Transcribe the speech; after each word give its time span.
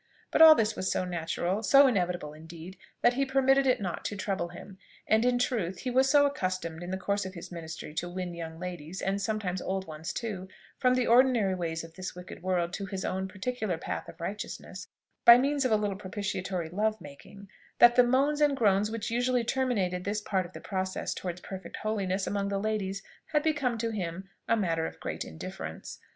But 0.31 0.41
all 0.41 0.55
this 0.55 0.75
was 0.75 0.91
so 0.91 1.05
natural, 1.05 1.61
so 1.61 1.85
inevitable 1.85 2.33
indeed, 2.33 2.75
that 3.03 3.13
he 3.13 3.23
permitted 3.23 3.67
it 3.67 3.79
not 3.79 4.03
to 4.05 4.17
trouble 4.17 4.47
him: 4.47 4.79
and, 5.05 5.23
in 5.23 5.37
truth, 5.37 5.77
he 5.81 5.91
was 5.91 6.09
so 6.09 6.25
accustomed 6.25 6.81
in 6.81 6.89
the 6.89 6.97
course 6.97 7.23
of 7.23 7.35
his 7.35 7.51
ministry 7.51 7.93
to 7.93 8.09
win 8.09 8.33
young 8.33 8.57
ladies, 8.57 8.99
and 9.03 9.21
sometimes 9.21 9.61
old 9.61 9.85
ones 9.85 10.11
too, 10.11 10.47
from 10.79 10.95
the 10.95 11.05
ordinary 11.05 11.53
ways 11.53 11.83
of 11.83 11.93
this 11.93 12.15
wicked 12.15 12.41
world, 12.41 12.73
to 12.73 12.87
his 12.87 13.05
own 13.05 13.27
particular 13.27 13.77
path 13.77 14.09
of 14.09 14.19
righteousness, 14.19 14.87
by 15.23 15.37
means 15.37 15.65
of 15.65 15.71
a 15.71 15.75
little 15.77 15.95
propitiatory 15.95 16.69
love 16.69 16.99
making, 16.99 17.47
that 17.77 17.95
the 17.95 18.01
moans 18.01 18.41
and 18.41 18.57
groans 18.57 18.89
which 18.89 19.11
usually 19.11 19.43
terminated 19.43 20.03
this 20.03 20.19
part 20.19 20.47
of 20.47 20.53
the 20.53 20.59
process 20.61 21.13
towards 21.13 21.41
perfect 21.41 21.77
holiness 21.77 22.25
among 22.25 22.49
the 22.49 22.57
ladies 22.57 23.03
had 23.27 23.43
become 23.43 23.77
to 23.77 23.91
him 23.91 24.27
a 24.47 24.57
matter 24.57 24.87
of 24.87 24.99
great 24.99 25.23
indifference. 25.23 25.99